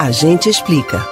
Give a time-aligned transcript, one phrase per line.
[0.00, 1.06] A gente explica.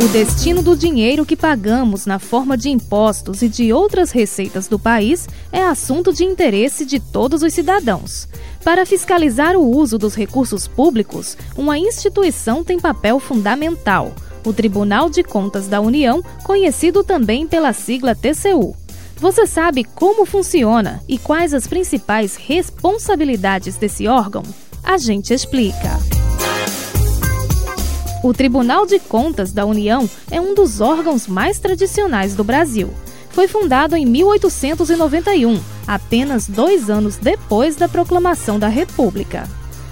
[0.00, 4.80] O destino do dinheiro que pagamos na forma de impostos e de outras receitas do
[4.80, 8.26] país é assunto de interesse de todos os cidadãos.
[8.64, 14.12] Para fiscalizar o uso dos recursos públicos, uma instituição tem papel fundamental:
[14.44, 18.74] o Tribunal de Contas da União, conhecido também pela sigla TCU.
[19.18, 24.42] Você sabe como funciona e quais as principais responsabilidades desse órgão?
[24.82, 26.23] A gente explica.
[28.24, 32.88] O Tribunal de Contas da União é um dos órgãos mais tradicionais do Brasil.
[33.28, 39.46] Foi fundado em 1891, apenas dois anos depois da proclamação da República.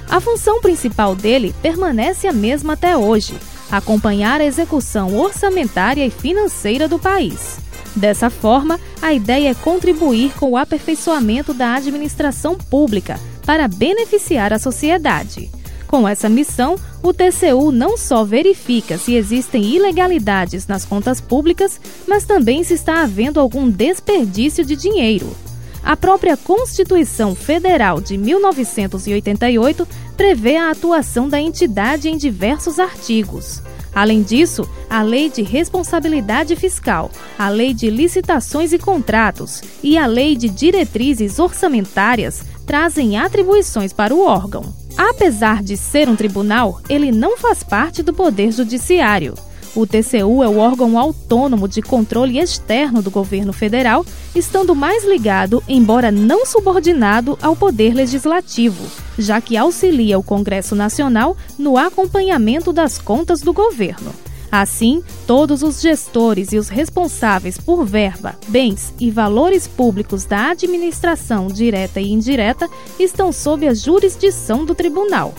[0.09, 3.35] A função principal dele permanece a mesma até hoje:
[3.71, 7.59] acompanhar a execução orçamentária e financeira do país.
[7.95, 14.59] Dessa forma, a ideia é contribuir com o aperfeiçoamento da administração pública para beneficiar a
[14.59, 15.51] sociedade.
[15.93, 22.25] Com essa missão, o TCU não só verifica se existem ilegalidades nas contas públicas, mas
[22.25, 25.37] também se está havendo algum desperdício de dinheiro.
[25.85, 33.63] A própria Constituição Federal de 1988 prevê a atuação da entidade em diversos artigos.
[33.95, 40.07] Além disso, a Lei de Responsabilidade Fiscal, a Lei de Licitações e Contratos e a
[40.07, 44.81] Lei de Diretrizes Orçamentárias trazem atribuições para o órgão.
[44.97, 49.35] Apesar de ser um tribunal, ele não faz parte do Poder Judiciário.
[49.75, 55.63] O TCU é o órgão autônomo de controle externo do governo federal, estando mais ligado,
[55.67, 58.85] embora não subordinado, ao Poder Legislativo,
[59.19, 64.13] já que auxilia o Congresso Nacional no acompanhamento das contas do governo.
[64.53, 71.47] Assim, todos os gestores e os responsáveis por verba, bens e valores públicos da administração
[71.47, 75.33] direta e indireta estão sob a jurisdição do tribunal.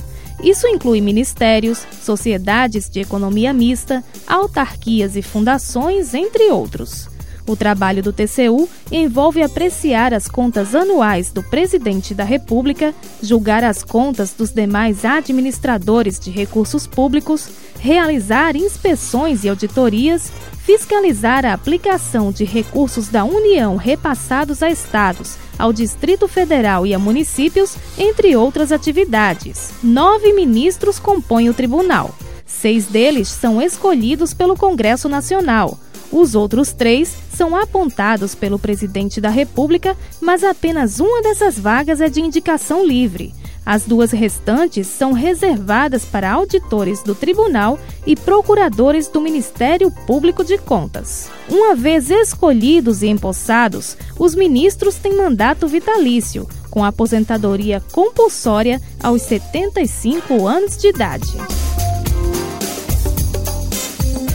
[0.43, 7.12] Isso inclui ministérios, sociedades de economia mista, autarquias e fundações, entre outros.
[7.45, 13.83] O trabalho do TCU envolve apreciar as contas anuais do presidente da República, julgar as
[13.83, 20.31] contas dos demais administradores de recursos públicos, realizar inspeções e auditorias,
[20.63, 26.99] fiscalizar a aplicação de recursos da União repassados a estados, ao Distrito Federal e a
[26.99, 29.73] municípios, entre outras atividades.
[29.83, 32.15] Nove ministros compõem o tribunal.
[32.45, 35.77] Seis deles são escolhidos pelo Congresso Nacional.
[36.13, 42.07] Os outros três são apontados pelo presidente da República, mas apenas uma dessas vagas é
[42.07, 43.33] de indicação livre.
[43.65, 50.59] As duas restantes são reservadas para auditores do tribunal e procuradores do Ministério Público de
[50.59, 51.31] Contas.
[51.49, 60.47] Uma vez escolhidos e empossados, os ministros têm mandato vitalício, com aposentadoria compulsória aos 75
[60.47, 61.33] anos de idade.